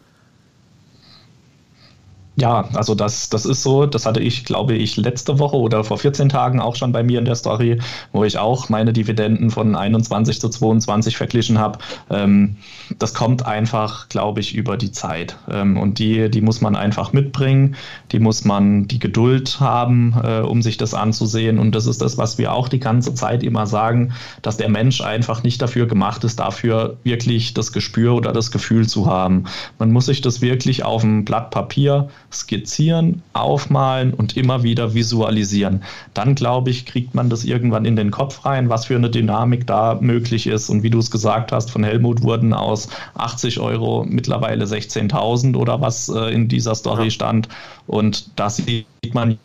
[2.39, 3.85] Ja, also das, das ist so.
[3.85, 7.19] Das hatte ich, glaube ich, letzte Woche oder vor 14 Tagen auch schon bei mir
[7.19, 7.79] in der Story,
[8.13, 11.79] wo ich auch meine Dividenden von 21 zu 22 verglichen habe.
[12.09, 12.55] Ähm,
[12.97, 15.37] das kommt einfach, glaube ich, über die Zeit.
[15.51, 17.75] Ähm, und die, die muss man einfach mitbringen.
[18.11, 21.59] Die muss man die Geduld haben, äh, um sich das anzusehen.
[21.59, 25.01] Und das ist das, was wir auch die ganze Zeit immer sagen, dass der Mensch
[25.01, 29.43] einfach nicht dafür gemacht ist, dafür wirklich das Gespür oder das Gefühl zu haben.
[29.77, 35.83] Man muss sich das wirklich auf ein Blatt Papier skizzieren, aufmalen und immer wieder visualisieren.
[36.13, 39.65] Dann, glaube ich, kriegt man das irgendwann in den Kopf rein, was für eine Dynamik
[39.67, 40.69] da möglich ist.
[40.69, 45.81] Und wie du es gesagt hast, von Helmut wurden aus 80 Euro mittlerweile 16.000 oder
[45.81, 47.49] was äh, in dieser Story stand.
[47.87, 49.37] Und das sieht man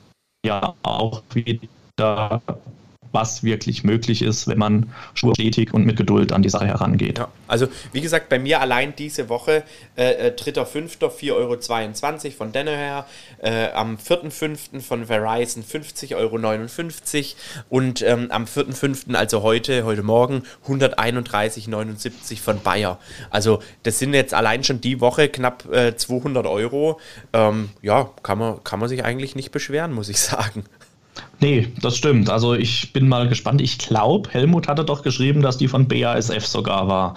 [0.44, 2.42] ja auch wieder
[3.14, 7.18] was wirklich möglich ist, wenn man stetig und mit Geduld an die Sache herangeht.
[7.18, 9.62] Ja, also wie gesagt, bei mir allein diese Woche
[9.96, 10.74] äh, 3.5.
[10.74, 13.06] Äh, 4,22 Euro von Danaher,
[13.40, 14.80] äh, am 4.5.
[14.80, 16.36] von Verizon 50,59 Euro
[17.68, 22.98] und ähm, am 4.5., also heute, heute Morgen 131,79 von Bayer.
[23.30, 27.00] Also das sind jetzt allein schon die Woche knapp äh, 200 Euro.
[27.32, 30.64] Ähm, ja, kann man, kann man sich eigentlich nicht beschweren, muss ich sagen.
[31.40, 32.30] Nee, das stimmt.
[32.30, 33.60] Also ich bin mal gespannt.
[33.60, 37.14] Ich glaube, Helmut hatte doch geschrieben, dass die von BASF sogar war.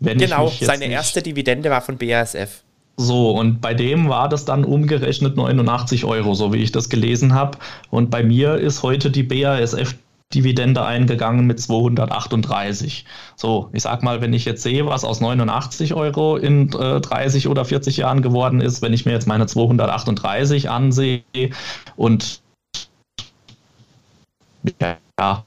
[0.00, 2.62] Wenn genau, seine erste Dividende war von BASF.
[2.96, 7.34] So, und bei dem war das dann umgerechnet 89 Euro, so wie ich das gelesen
[7.34, 7.58] habe.
[7.90, 9.94] Und bei mir ist heute die BASF
[10.34, 13.04] Dividende eingegangen mit 238.
[13.36, 17.48] So, ich sag mal, wenn ich jetzt sehe, was aus 89 Euro in äh, 30
[17.48, 21.22] oder 40 Jahren geworden ist, wenn ich mir jetzt meine 238 ansehe
[21.96, 22.41] und
[24.80, 25.44] ja,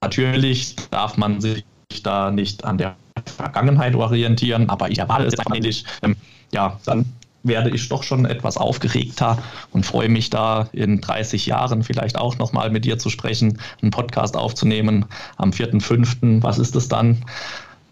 [0.00, 1.64] natürlich darf man sich
[2.02, 6.16] da nicht an der Vergangenheit orientieren, aber ich erwarte es eigentlich, ähm,
[6.52, 7.04] ja, dann
[7.42, 9.38] werde ich doch schon etwas aufgeregter
[9.72, 13.90] und freue mich da in 30 Jahren vielleicht auch nochmal mit dir zu sprechen, einen
[13.90, 17.24] Podcast aufzunehmen am 4.5., was ist es dann?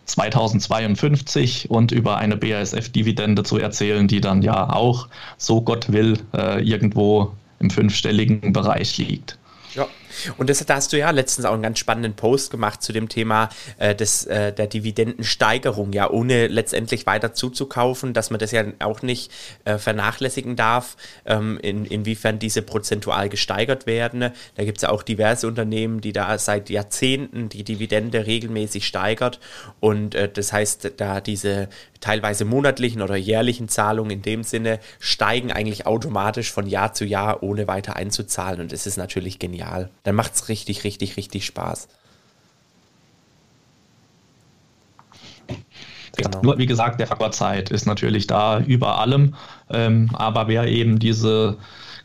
[0.04, 6.62] 2052 und über eine BASF-Dividende zu erzählen, die dann ja auch, so Gott will, äh,
[6.62, 9.38] irgendwo im fünfstelligen Bereich liegt.
[9.74, 9.86] Ja,
[10.36, 13.08] und das, da hast du ja letztens auch einen ganz spannenden Post gemacht zu dem
[13.08, 18.64] Thema äh, des, äh, der Dividendensteigerung, ja, ohne letztendlich weiter zuzukaufen, dass man das ja
[18.80, 19.32] auch nicht
[19.64, 24.30] äh, vernachlässigen darf, ähm, in, inwiefern diese prozentual gesteigert werden.
[24.56, 29.40] Da gibt es ja auch diverse Unternehmen, die da seit Jahrzehnten die Dividende regelmäßig steigert.
[29.80, 31.68] Und äh, das heißt, da diese
[32.00, 37.42] teilweise monatlichen oder jährlichen Zahlungen in dem Sinne steigen eigentlich automatisch von Jahr zu Jahr,
[37.42, 38.60] ohne weiter einzuzahlen.
[38.60, 41.88] Und das ist natürlich genial dann macht es richtig, richtig, richtig Spaß.
[46.16, 46.42] Genau.
[46.42, 49.34] Nur wie gesagt, der Faktor Zeit ist natürlich da über allem.
[49.70, 51.58] Ähm, aber wer eben diese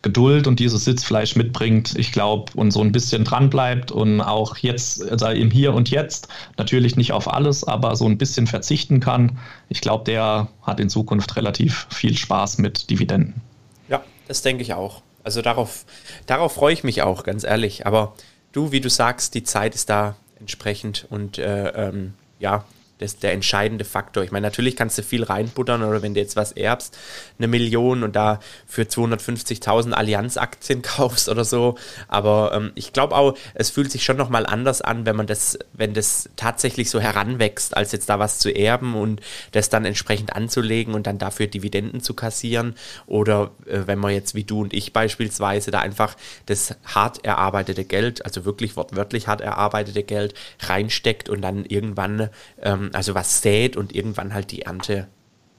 [0.04, 4.58] Geduld und dieses Sitzfleisch mitbringt, ich glaube, und so ein bisschen dran bleibt und auch
[4.58, 6.28] jetzt, also im Hier und Jetzt,
[6.58, 10.90] natürlich nicht auf alles, aber so ein bisschen verzichten kann, ich glaube, der hat in
[10.90, 13.42] Zukunft relativ viel Spaß mit Dividenden.
[13.88, 15.02] Ja, das denke ich auch.
[15.24, 15.86] Also darauf,
[16.26, 17.86] darauf freue ich mich auch, ganz ehrlich.
[17.86, 18.14] Aber
[18.52, 22.66] du, wie du sagst, die Zeit ist da entsprechend und äh, ähm, ja,
[23.04, 24.24] ist der entscheidende Faktor.
[24.24, 26.98] Ich meine, natürlich kannst du viel reinbuttern oder wenn du jetzt was erbst,
[27.38, 31.76] eine Million und da für 250.000 Allianz-Aktien kaufst oder so.
[32.08, 35.60] Aber ähm, ich glaube auch, es fühlt sich schon nochmal anders an, wenn man das,
[35.74, 40.36] wenn das tatsächlich so heranwächst, als jetzt da was zu erben und das dann entsprechend
[40.36, 42.76] anzulegen und dann dafür Dividenden zu kassieren.
[43.06, 47.84] Oder äh, wenn man jetzt wie du und ich beispielsweise da einfach das hart erarbeitete
[47.84, 52.30] Geld, also wirklich wortwörtlich hart erarbeitete Geld reinsteckt und dann irgendwann
[52.62, 55.08] ähm, also was sät und irgendwann halt die Ernte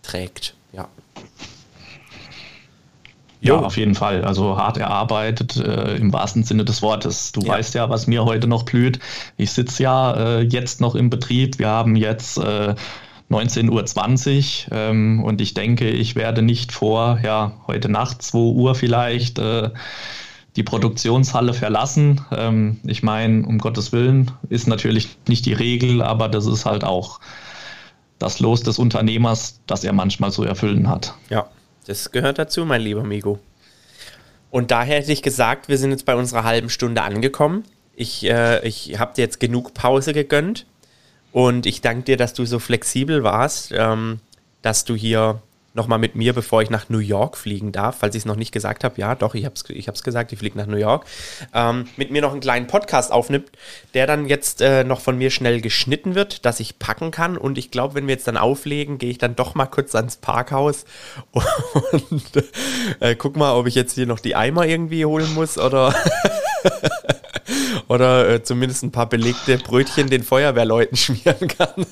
[0.02, 0.54] trägt.
[0.72, 0.88] Ja.
[3.40, 4.24] Ja, auf jeden Fall.
[4.24, 7.32] Also hart erarbeitet äh, im wahrsten Sinne des Wortes.
[7.32, 7.48] Du ja.
[7.48, 9.00] weißt ja, was mir heute noch blüht.
[9.36, 11.58] Ich sitze ja äh, jetzt noch im Betrieb.
[11.58, 12.74] Wir haben jetzt äh,
[13.30, 18.74] 19.20 Uhr ähm, und ich denke, ich werde nicht vor, ja, heute Nacht 2 Uhr
[18.74, 19.70] vielleicht äh,
[20.56, 22.20] die Produktionshalle verlassen.
[22.30, 26.84] Ähm, ich meine, um Gottes Willen ist natürlich nicht die Regel, aber das ist halt
[26.84, 27.20] auch
[28.18, 31.14] das Los des Unternehmers, das er manchmal zu erfüllen hat.
[31.28, 31.48] Ja,
[31.86, 33.40] das gehört dazu, mein lieber Migo.
[34.50, 37.64] Und daher hätte ich gesagt, wir sind jetzt bei unserer halben Stunde angekommen.
[37.96, 40.66] Ich, äh, ich habe dir jetzt genug Pause gegönnt
[41.32, 44.20] und ich danke dir, dass du so flexibel warst, ähm,
[44.62, 45.42] dass du hier
[45.74, 48.52] nochmal mit mir, bevor ich nach New York fliegen darf, falls ich es noch nicht
[48.52, 48.98] gesagt habe.
[49.00, 51.04] Ja, doch, ich habe es ich gesagt, ich fliege nach New York.
[51.52, 53.50] Ähm, mit mir noch einen kleinen Podcast aufnimmt,
[53.92, 57.36] der dann jetzt äh, noch von mir schnell geschnitten wird, dass ich packen kann.
[57.36, 60.16] Und ich glaube, wenn wir jetzt dann auflegen, gehe ich dann doch mal kurz ans
[60.16, 60.84] Parkhaus
[61.32, 62.44] und
[63.00, 65.94] äh, guck mal, ob ich jetzt hier noch die Eimer irgendwie holen muss oder.
[67.88, 71.86] oder äh, zumindest ein paar belegte Brötchen den Feuerwehrleuten schmieren kann.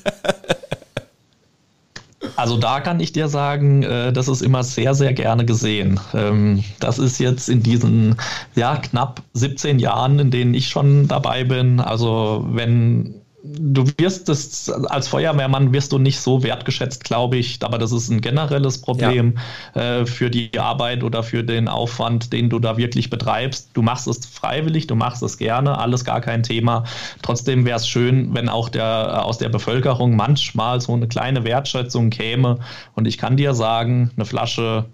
[2.35, 5.99] Also da kann ich dir sagen, äh, das ist immer sehr, sehr gerne gesehen.
[6.13, 8.15] Ähm, das ist jetzt in diesen
[8.55, 11.79] ja, knapp 17 Jahren, in denen ich schon dabei bin.
[11.79, 17.77] Also wenn du wirst es als Feuerwehrmann wirst du nicht so wertgeschätzt, glaube ich, aber
[17.77, 19.35] das ist ein generelles Problem
[19.75, 19.99] ja.
[19.99, 23.71] äh, für die Arbeit oder für den Aufwand, den du da wirklich betreibst.
[23.73, 26.85] Du machst es freiwillig, du machst es gerne, alles gar kein Thema.
[27.21, 32.11] Trotzdem wäre es schön, wenn auch der aus der Bevölkerung manchmal so eine kleine Wertschätzung
[32.11, 32.59] käme.
[32.95, 34.85] Und ich kann dir sagen, eine Flasche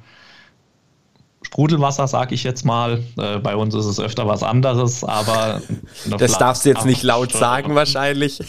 [1.50, 3.02] Sprudelwasser, sag ich jetzt mal.
[3.18, 5.62] Äh, bei uns ist es öfter was anderes, aber.
[6.20, 8.40] Das darfst du jetzt nicht laut sagen, wahrscheinlich.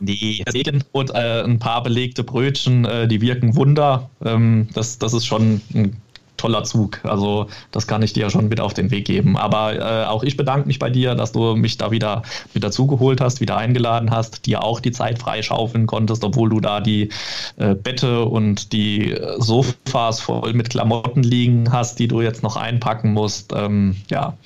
[0.00, 0.44] nee,
[0.92, 4.10] und äh, ein paar belegte Brötchen, äh, die wirken Wunder.
[4.22, 5.96] Ähm, das, das ist schon ein
[6.44, 7.00] toller Zug.
[7.04, 9.38] Also das kann ich dir ja schon mit auf den Weg geben.
[9.38, 13.22] Aber äh, auch ich bedanke mich bei dir, dass du mich da wieder mit dazugeholt
[13.22, 17.08] hast, wieder eingeladen hast, dir auch die Zeit freischaufeln konntest, obwohl du da die
[17.56, 22.56] äh, Bette und die äh, Sofas voll mit Klamotten liegen hast, die du jetzt noch
[22.56, 23.54] einpacken musst.
[23.54, 24.36] Ähm, ja.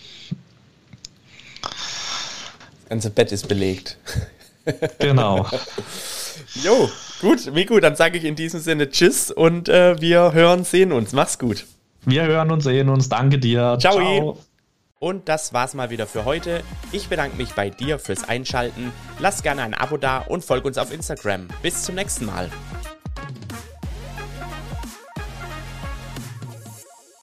[2.83, 3.99] Das ganze Bett ist belegt.
[4.99, 5.49] Genau.
[6.63, 10.93] Jo, gut, Miku, dann sage ich in diesem Sinne Tschüss und äh, wir hören, sehen
[10.93, 11.13] uns.
[11.13, 11.65] Mach's gut.
[12.09, 13.09] Wir hören und sehen uns.
[13.09, 13.77] Danke dir.
[13.79, 13.97] Ciao.
[13.97, 14.39] Ciao.
[14.99, 16.63] Und das war's mal wieder für heute.
[16.91, 18.93] Ich bedanke mich bei dir fürs Einschalten.
[19.21, 21.49] Lass gerne ein Abo da und folg uns auf Instagram.
[21.63, 22.51] Bis zum nächsten Mal.